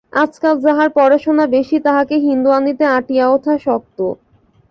[0.15, 3.99] আজকাল যাহার পড়াশুনা বেশি, তাহাকে হিন্দুয়ানিতে আঁটিয়া ওঠা শক্ত।